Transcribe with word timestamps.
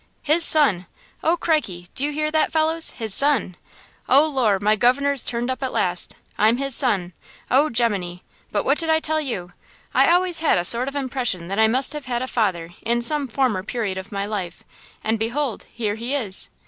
"His 0.23 0.43
son! 0.43 0.87
Oh, 1.23 1.37
crikey! 1.37 1.87
do 1.93 2.03
you 2.05 2.11
hear 2.11 2.31
that, 2.31 2.51
fellows? 2.51 2.89
His 2.93 3.13
son? 3.13 3.55
Oh, 4.09 4.25
Lor'! 4.27 4.57
my 4.59 4.75
governor's 4.75 5.23
turned 5.23 5.51
up 5.51 5.61
at 5.61 5.71
last. 5.71 6.15
I'm 6.39 6.57
his 6.57 6.73
son! 6.73 7.13
oh, 7.51 7.69
gemini! 7.69 8.21
But 8.51 8.65
what 8.65 8.79
did 8.79 8.89
I 8.89 8.99
tell 8.99 9.21
you! 9.21 9.53
I 9.93 10.09
always 10.09 10.39
had 10.39 10.57
a 10.57 10.65
sort 10.65 10.87
of 10.87 10.95
impression 10.95 11.49
that 11.49 11.59
I 11.59 11.67
must 11.67 11.93
have 11.93 12.05
had 12.05 12.23
a 12.23 12.27
father 12.27 12.69
in 12.81 13.03
some 13.03 13.27
former 13.27 13.61
period 13.61 13.99
of 13.99 14.11
my 14.11 14.25
life; 14.25 14.63
and, 15.03 15.19
behold, 15.19 15.67
here 15.71 15.93
he 15.93 16.15
is! 16.15 16.49